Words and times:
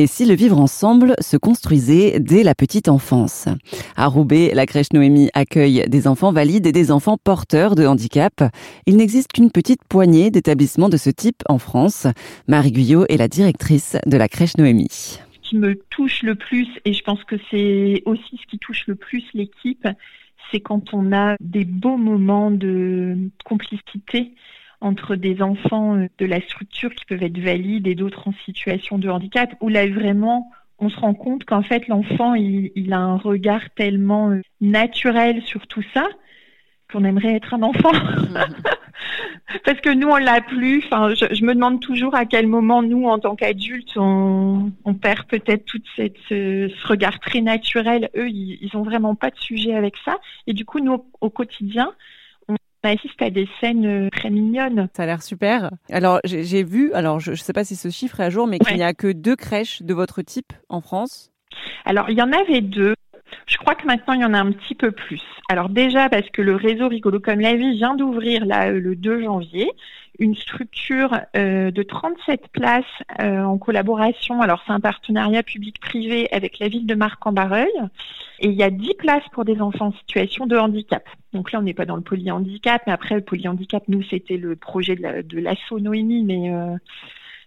Et 0.00 0.06
si 0.06 0.24
le 0.26 0.34
vivre 0.34 0.60
ensemble 0.60 1.16
se 1.18 1.36
construisait 1.36 2.20
dès 2.20 2.44
la 2.44 2.54
petite 2.54 2.88
enfance? 2.88 3.48
À 3.96 4.06
Roubaix, 4.06 4.52
la 4.54 4.64
crèche 4.64 4.92
Noémie 4.92 5.28
accueille 5.34 5.88
des 5.88 6.06
enfants 6.06 6.30
valides 6.30 6.68
et 6.68 6.70
des 6.72 6.92
enfants 6.92 7.16
porteurs 7.16 7.74
de 7.74 7.84
handicap. 7.84 8.44
Il 8.86 8.96
n'existe 8.96 9.32
qu'une 9.32 9.50
petite 9.50 9.80
poignée 9.88 10.30
d'établissements 10.30 10.88
de 10.88 10.96
ce 10.96 11.10
type 11.10 11.42
en 11.48 11.58
France. 11.58 12.06
Marie 12.46 12.70
Guyot 12.70 13.06
est 13.08 13.16
la 13.16 13.26
directrice 13.26 13.96
de 14.06 14.16
la 14.16 14.28
crèche 14.28 14.56
Noémie. 14.56 15.18
Ce 15.42 15.48
qui 15.50 15.56
me 15.56 15.74
touche 15.90 16.22
le 16.22 16.36
plus, 16.36 16.68
et 16.84 16.92
je 16.92 17.02
pense 17.02 17.24
que 17.24 17.34
c'est 17.50 18.04
aussi 18.06 18.38
ce 18.40 18.46
qui 18.48 18.60
touche 18.60 18.84
le 18.86 18.94
plus 18.94 19.24
l'équipe, 19.34 19.88
c'est 20.52 20.60
quand 20.60 20.94
on 20.94 21.10
a 21.10 21.34
des 21.40 21.64
beaux 21.64 21.96
moments 21.96 22.52
de 22.52 23.18
complicité 23.44 24.30
entre 24.80 25.16
des 25.16 25.42
enfants 25.42 25.96
euh, 25.96 26.06
de 26.18 26.26
la 26.26 26.40
structure 26.40 26.94
qui 26.94 27.04
peuvent 27.04 27.22
être 27.22 27.38
valides 27.38 27.86
et 27.86 27.94
d'autres 27.94 28.28
en 28.28 28.32
situation 28.44 28.98
de 28.98 29.08
handicap, 29.08 29.54
où 29.60 29.68
là 29.68 29.86
vraiment 29.88 30.50
on 30.78 30.88
se 30.88 30.98
rend 30.98 31.14
compte 31.14 31.44
qu'en 31.44 31.62
fait 31.62 31.88
l'enfant 31.88 32.34
il, 32.34 32.92
a 32.92 32.98
un 32.98 33.16
regard 33.16 33.62
tellement 33.74 34.30
euh, 34.30 34.40
naturel 34.60 35.42
sur 35.42 35.66
tout 35.66 35.84
ça 35.94 36.06
qu'on 36.90 37.04
aimerait 37.04 37.34
être 37.34 37.52
un 37.52 37.62
enfant. 37.62 37.92
Parce 39.64 39.80
que 39.80 39.92
nous 39.92 40.08
on 40.08 40.16
l'a 40.16 40.40
plus. 40.40 40.82
Enfin, 40.86 41.12
je, 41.14 41.44
me 41.44 41.54
demande 41.54 41.80
toujours 41.80 42.14
à 42.14 42.24
quel 42.24 42.46
moment 42.46 42.82
nous 42.82 43.06
en 43.06 43.18
tant 43.18 43.36
qu'adultes 43.36 43.96
on, 43.96 44.72
perd 45.00 45.26
peut-être 45.26 45.66
tout 45.66 45.82
cette, 45.96 46.16
ce, 46.28 46.70
regard 46.86 47.20
très 47.20 47.42
naturel. 47.42 48.08
Eux 48.16 48.28
ils, 48.28 48.58
ils 48.62 48.76
ont 48.76 48.82
vraiment 48.82 49.14
pas 49.14 49.30
de 49.30 49.38
sujet 49.38 49.74
avec 49.74 49.96
ça. 50.04 50.16
Et 50.46 50.54
du 50.54 50.64
coup 50.64 50.80
nous 50.80 51.04
au 51.20 51.28
quotidien 51.28 51.92
assiste 52.82 53.20
à 53.20 53.30
des 53.30 53.48
scènes 53.60 53.86
euh, 53.86 54.08
très 54.10 54.30
mignonnes. 54.30 54.88
Ça 54.96 55.02
a 55.02 55.06
l'air 55.06 55.22
super. 55.22 55.70
Alors 55.90 56.20
j'ai 56.24 56.62
vu, 56.62 56.92
alors 56.92 57.20
je 57.20 57.32
ne 57.32 57.36
sais 57.36 57.52
pas 57.52 57.64
si 57.64 57.76
ce 57.76 57.90
chiffre 57.90 58.20
est 58.20 58.24
à 58.24 58.30
jour, 58.30 58.46
mais 58.46 58.58
qu'il 58.58 58.76
n'y 58.76 58.82
a 58.82 58.94
que 58.94 59.10
deux 59.10 59.36
crèches 59.36 59.82
de 59.82 59.94
votre 59.94 60.22
type 60.22 60.52
en 60.68 60.80
France? 60.80 61.30
Alors 61.84 62.10
il 62.10 62.18
y 62.18 62.22
en 62.22 62.32
avait 62.32 62.60
deux. 62.60 62.94
Crois 63.68 63.82
que 63.82 63.86
maintenant 63.86 64.14
il 64.14 64.22
y 64.22 64.24
en 64.24 64.32
a 64.32 64.38
un 64.38 64.50
petit 64.50 64.74
peu 64.74 64.92
plus. 64.92 65.20
Alors 65.50 65.68
déjà 65.68 66.08
parce 66.08 66.26
que 66.30 66.40
le 66.40 66.54
réseau 66.54 66.88
Rigolo 66.88 67.20
comme 67.20 67.40
la 67.40 67.54
vie 67.54 67.76
vient 67.76 67.94
d'ouvrir 67.94 68.46
là 68.46 68.70
euh, 68.70 68.80
le 68.80 68.96
2 68.96 69.24
janvier 69.24 69.70
une 70.18 70.34
structure 70.34 71.14
euh, 71.36 71.70
de 71.70 71.82
37 71.82 72.48
places 72.50 72.84
euh, 73.20 73.42
en 73.42 73.58
collaboration. 73.58 74.40
Alors 74.40 74.62
c'est 74.66 74.72
un 74.72 74.80
partenariat 74.80 75.42
public-privé 75.42 76.32
avec 76.32 76.60
la 76.60 76.68
ville 76.68 76.86
de 76.86 76.94
Marc-en-Barreuil. 76.94 77.68
Et 78.38 78.48
il 78.48 78.54
y 78.54 78.62
a 78.62 78.70
10 78.70 78.94
places 78.94 79.28
pour 79.32 79.44
des 79.44 79.60
enfants 79.60 79.88
en 79.88 79.92
situation 79.92 80.46
de 80.46 80.56
handicap. 80.56 81.06
Donc 81.34 81.52
là, 81.52 81.58
on 81.58 81.62
n'est 81.62 81.74
pas 81.74 81.84
dans 81.84 81.96
le 81.96 82.02
polyhandicap, 82.02 82.84
mais 82.86 82.92
après, 82.94 83.16
le 83.16 83.20
polyhandicap, 83.20 83.82
nous, 83.88 84.02
c'était 84.02 84.38
le 84.38 84.56
projet 84.56 84.96
de 84.96 85.38
l'assaut 85.38 85.78
Noémie. 85.78 86.24
Mais 86.24 86.50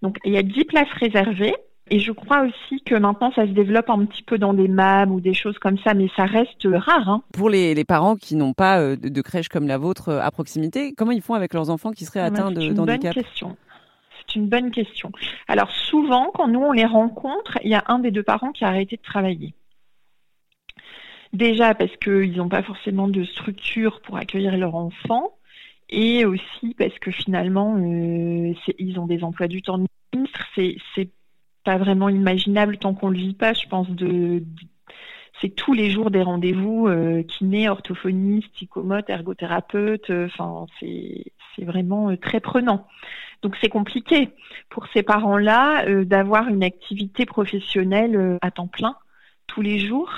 donc, 0.00 0.18
il 0.24 0.32
y 0.32 0.38
a 0.38 0.42
10 0.42 0.64
places 0.64 0.92
réservées. 0.98 1.54
Et 1.88 2.00
je 2.00 2.10
crois 2.10 2.42
aussi 2.42 2.82
que 2.82 2.96
maintenant, 2.96 3.30
ça 3.32 3.46
se 3.46 3.52
développe 3.52 3.90
un 3.90 4.04
petit 4.06 4.22
peu 4.22 4.38
dans 4.38 4.54
des 4.54 4.66
MAM 4.66 5.12
ou 5.12 5.20
des 5.20 5.34
choses 5.34 5.56
comme 5.58 5.78
ça, 5.78 5.94
mais 5.94 6.08
ça 6.16 6.24
reste 6.24 6.66
rare. 6.66 7.08
Hein. 7.08 7.22
Pour 7.32 7.48
les, 7.48 7.74
les, 7.74 7.84
parents 7.84 8.16
qui 8.16 8.34
n'ont 8.34 8.54
pas 8.54 8.80
euh, 8.80 8.96
de, 8.96 9.22
crèche 9.22 9.48
comme 9.48 9.68
la 9.68 9.78
vôtre 9.78 10.08
euh, 10.08 10.20
à 10.20 10.32
proximité, 10.32 10.94
comment 10.96 11.12
ils 11.12 11.22
font 11.22 11.34
avec 11.34 11.54
leurs 11.54 11.70
enfants 11.70 11.92
qui 11.92 12.04
seraient 12.04 12.20
atteints 12.20 12.50
de, 12.50 12.72
d'handicap 12.72 13.14
C'est 13.14 13.20
une 13.20 13.22
bonne 13.22 13.22
question. 13.22 13.56
C'est 14.18 14.34
une 14.34 14.48
bonne 14.48 14.70
question. 14.72 15.12
Alors 15.46 15.70
souvent, 15.70 16.32
quand 16.34 16.48
nous 16.48 16.60
on 16.60 16.72
les 16.72 16.84
rencontre, 16.84 17.58
il 17.62 17.70
y 17.70 17.76
a 17.76 17.84
un 17.86 18.00
des 18.00 18.10
deux 18.10 18.24
parents 18.24 18.50
qui 18.50 18.64
a 18.64 18.68
arrêté 18.68 18.96
de 18.96 19.02
travailler. 19.02 19.54
Déjà 21.32 21.74
parce 21.74 21.94
qu'ils 21.98 22.36
n'ont 22.36 22.48
pas 22.48 22.64
forcément 22.64 23.06
de 23.06 23.22
structure 23.24 24.00
pour 24.00 24.16
accueillir 24.16 24.56
leur 24.56 24.74
enfant, 24.74 25.36
et 25.88 26.24
aussi 26.24 26.74
parce 26.76 26.98
que 26.98 27.12
finalement, 27.12 27.76
euh, 27.76 28.52
ils 28.78 28.98
ont 28.98 29.06
des 29.06 29.22
emplois 29.22 29.46
du 29.46 29.62
temps 29.62 29.78
de 29.78 29.86
ministre. 30.12 30.40
C'est 30.56 31.10
pas 31.66 31.78
vraiment 31.78 32.08
imaginable 32.08 32.78
tant 32.78 32.94
qu'on 32.94 33.10
le 33.10 33.18
vit 33.18 33.34
pas. 33.34 33.52
Je 33.52 33.66
pense 33.66 33.90
de, 33.90 34.44
c'est 35.40 35.48
tous 35.48 35.72
les 35.74 35.90
jours 35.90 36.12
des 36.12 36.22
rendez-vous 36.22 36.86
euh, 36.86 37.24
kiné, 37.24 37.68
orthophoniste, 37.68 38.52
psychomote, 38.52 39.10
ergothérapeute. 39.10 40.08
Euh, 40.10 40.26
enfin, 40.26 40.66
c'est 40.78 41.24
c'est 41.56 41.64
vraiment 41.64 42.10
euh, 42.10 42.16
très 42.16 42.38
prenant. 42.38 42.86
Donc 43.42 43.56
c'est 43.60 43.68
compliqué 43.68 44.30
pour 44.70 44.86
ces 44.94 45.02
parents-là 45.02 45.86
euh, 45.88 46.04
d'avoir 46.04 46.46
une 46.48 46.62
activité 46.62 47.26
professionnelle 47.26 48.38
à 48.42 48.52
temps 48.52 48.68
plein 48.68 48.94
tous 49.48 49.60
les 49.60 49.80
jours. 49.80 50.12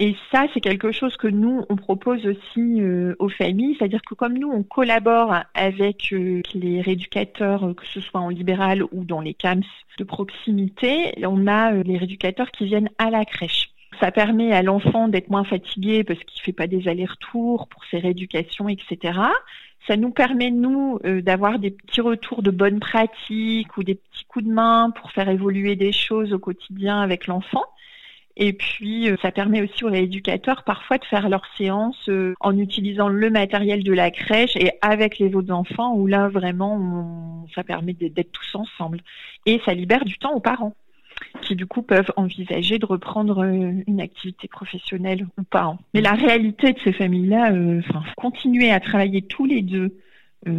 Et 0.00 0.14
ça, 0.30 0.46
c'est 0.54 0.60
quelque 0.60 0.92
chose 0.92 1.16
que 1.16 1.26
nous, 1.26 1.64
on 1.68 1.74
propose 1.74 2.24
aussi 2.24 2.80
euh, 2.80 3.16
aux 3.18 3.28
familles, 3.28 3.74
c'est-à-dire 3.76 4.00
que 4.08 4.14
comme 4.14 4.38
nous, 4.38 4.48
on 4.48 4.62
collabore 4.62 5.34
avec 5.54 6.12
euh, 6.12 6.40
les 6.54 6.80
rééducateurs, 6.80 7.64
euh, 7.64 7.74
que 7.74 7.84
ce 7.84 8.00
soit 8.00 8.20
en 8.20 8.28
libéral 8.28 8.84
ou 8.92 9.02
dans 9.02 9.20
les 9.20 9.34
CAMS 9.34 9.64
de 9.98 10.04
proximité, 10.04 11.12
on 11.24 11.48
a 11.48 11.72
les 11.72 11.98
rééducateurs 11.98 12.52
qui 12.52 12.66
viennent 12.66 12.90
à 12.98 13.10
la 13.10 13.24
crèche. 13.24 13.70
Ça 13.98 14.12
permet 14.12 14.52
à 14.52 14.62
l'enfant 14.62 15.08
d'être 15.08 15.30
moins 15.30 15.42
fatigué 15.42 16.04
parce 16.04 16.20
qu'il 16.20 16.42
ne 16.42 16.44
fait 16.44 16.52
pas 16.52 16.68
des 16.68 16.86
allers-retours 16.86 17.66
pour 17.66 17.84
ses 17.90 17.98
rééducations, 17.98 18.68
etc. 18.68 19.18
Ça 19.88 19.96
nous 19.96 20.10
permet, 20.10 20.52
nous, 20.52 21.00
d'avoir 21.02 21.58
des 21.58 21.72
petits 21.72 22.02
retours 22.02 22.42
de 22.42 22.52
bonnes 22.52 22.78
pratiques 22.78 23.76
ou 23.76 23.82
des 23.82 23.96
petits 23.96 24.26
coups 24.26 24.44
de 24.44 24.52
main 24.52 24.92
pour 24.94 25.10
faire 25.10 25.28
évoluer 25.28 25.74
des 25.74 25.90
choses 25.90 26.32
au 26.32 26.38
quotidien 26.38 27.00
avec 27.00 27.26
l'enfant. 27.26 27.64
Et 28.40 28.52
puis, 28.52 29.10
euh, 29.10 29.16
ça 29.20 29.32
permet 29.32 29.62
aussi 29.62 29.84
aux 29.84 29.90
rééducateurs 29.90 30.62
parfois 30.62 30.98
de 30.98 31.04
faire 31.04 31.28
leurs 31.28 31.46
séances 31.58 32.08
euh, 32.08 32.34
en 32.40 32.56
utilisant 32.56 33.08
le 33.08 33.30
matériel 33.30 33.82
de 33.82 33.92
la 33.92 34.12
crèche 34.12 34.54
et 34.56 34.70
avec 34.80 35.18
les 35.18 35.34
autres 35.34 35.52
enfants, 35.52 35.94
où 35.94 36.06
là, 36.06 36.28
vraiment, 36.28 37.44
ça 37.52 37.64
permet 37.64 37.94
d'être 37.94 38.30
tous 38.30 38.54
ensemble. 38.54 39.00
Et 39.44 39.60
ça 39.64 39.74
libère 39.74 40.04
du 40.04 40.18
temps 40.18 40.32
aux 40.32 40.40
parents 40.40 40.74
qui 41.42 41.56
du 41.56 41.66
coup 41.66 41.82
peuvent 41.82 42.12
envisager 42.14 42.78
de 42.78 42.86
reprendre 42.86 43.44
euh, 43.44 43.72
une 43.88 44.00
activité 44.00 44.46
professionnelle 44.46 45.26
ou 45.36 45.42
pas. 45.42 45.64
Hein. 45.64 45.78
Mais 45.92 46.00
la 46.00 46.12
réalité 46.12 46.72
de 46.72 46.78
ces 46.84 46.92
familles-là, 46.92 47.52
continuer 48.16 48.70
à 48.70 48.78
travailler 48.78 49.22
tous 49.22 49.44
les 49.44 49.62
deux 49.62 49.96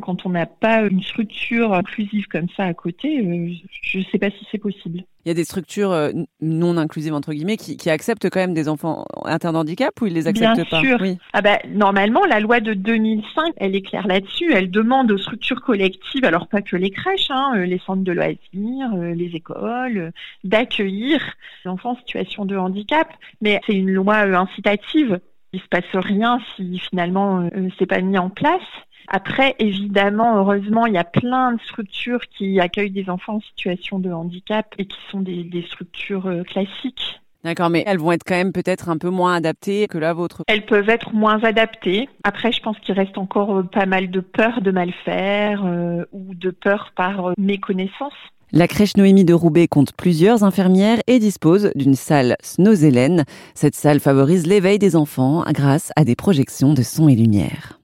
quand 0.00 0.26
on 0.26 0.30
n'a 0.30 0.46
pas 0.46 0.82
une 0.82 1.02
structure 1.02 1.72
inclusive 1.74 2.26
comme 2.26 2.48
ça 2.56 2.64
à 2.64 2.74
côté, 2.74 3.20
euh, 3.20 3.52
je 3.82 3.98
ne 3.98 4.04
sais 4.04 4.18
pas 4.18 4.30
si 4.30 4.46
c'est 4.50 4.58
possible. 4.58 5.04
Il 5.24 5.28
y 5.28 5.30
a 5.30 5.34
des 5.34 5.44
structures 5.44 5.92
euh, 5.92 6.10
non 6.40 6.76
inclusives 6.76 7.14
entre 7.14 7.32
guillemets 7.32 7.56
qui, 7.56 7.76
qui, 7.76 7.90
acceptent 7.90 8.28
quand 8.30 8.40
même 8.40 8.54
des 8.54 8.68
enfants 8.68 9.04
atteints 9.24 9.52
d'handicap 9.52 10.00
ou 10.00 10.06
ils 10.06 10.14
les 10.14 10.26
acceptent 10.26 10.56
Bien 10.56 10.64
pas? 10.64 10.80
sûr. 10.80 10.98
Oui. 11.00 11.18
Ah 11.32 11.42
bah, 11.42 11.58
normalement, 11.68 12.24
la 12.24 12.40
loi 12.40 12.60
de 12.60 12.74
2005, 12.74 13.52
elle 13.58 13.76
est 13.76 13.82
claire 13.82 14.06
là-dessus. 14.06 14.52
Elle 14.52 14.70
demande 14.70 15.12
aux 15.12 15.18
structures 15.18 15.60
collectives, 15.60 16.24
alors 16.24 16.48
pas 16.48 16.62
que 16.62 16.76
les 16.76 16.90
crèches, 16.90 17.30
hein, 17.30 17.54
les 17.56 17.78
centres 17.78 18.02
de 18.02 18.12
loisirs, 18.12 18.96
les 19.14 19.30
écoles, 19.34 20.12
d'accueillir 20.42 21.20
les 21.64 21.70
enfants 21.70 21.92
en 21.92 21.96
situation 21.96 22.44
de 22.44 22.56
handicap. 22.56 23.08
Mais 23.40 23.60
c'est 23.66 23.74
une 23.74 23.92
loi 23.92 24.16
incitative. 24.16 25.20
Il 25.52 25.60
se 25.60 25.68
passe 25.68 25.84
rien 25.94 26.38
si 26.56 26.78
finalement 26.78 27.48
c'est 27.78 27.86
pas 27.86 28.00
mis 28.00 28.18
en 28.18 28.30
place. 28.30 28.62
Après, 29.08 29.54
évidemment, 29.58 30.36
heureusement, 30.36 30.86
il 30.86 30.94
y 30.94 30.98
a 30.98 31.04
plein 31.04 31.52
de 31.52 31.60
structures 31.60 32.26
qui 32.28 32.60
accueillent 32.60 32.90
des 32.90 33.10
enfants 33.10 33.36
en 33.36 33.40
situation 33.40 33.98
de 33.98 34.10
handicap 34.10 34.74
et 34.78 34.86
qui 34.86 34.98
sont 35.10 35.20
des, 35.20 35.64
structures 35.66 36.26
euh, 36.26 36.42
classiques. 36.42 37.20
D'accord, 37.42 37.70
mais 37.70 37.82
elles 37.86 37.98
vont 37.98 38.12
être 38.12 38.24
quand 38.26 38.34
même 38.34 38.52
peut-être 38.52 38.88
un 38.88 38.98
peu 38.98 39.08
moins 39.08 39.34
adaptées 39.34 39.86
que 39.88 39.98
la 39.98 40.12
vôtre. 40.12 40.42
Elles 40.46 40.66
peuvent 40.66 40.90
être 40.90 41.14
moins 41.14 41.42
adaptées. 41.42 42.08
Après, 42.22 42.52
je 42.52 42.60
pense 42.60 42.78
qu'il 42.80 42.94
reste 42.94 43.16
encore 43.18 43.56
euh, 43.56 43.62
pas 43.62 43.86
mal 43.86 44.10
de 44.10 44.20
peur 44.20 44.60
de 44.60 44.70
mal 44.70 44.92
faire 45.04 45.64
euh, 45.64 46.04
ou 46.12 46.34
de 46.34 46.50
peur 46.50 46.92
par 46.94 47.32
méconnaissance. 47.38 48.12
La 48.52 48.66
crèche 48.66 48.96
Noémie 48.96 49.24
de 49.24 49.32
Roubaix 49.32 49.68
compte 49.68 49.92
plusieurs 49.92 50.42
infirmières 50.42 50.98
et 51.06 51.20
dispose 51.20 51.70
d'une 51.76 51.94
salle 51.94 52.36
Snozelen. 52.42 53.24
Cette 53.54 53.76
salle 53.76 54.00
favorise 54.00 54.44
l'éveil 54.44 54.80
des 54.80 54.96
enfants 54.96 55.44
grâce 55.52 55.92
à 55.94 56.04
des 56.04 56.16
projections 56.16 56.74
de 56.74 56.82
son 56.82 57.08
et 57.08 57.14
lumière. 57.14 57.78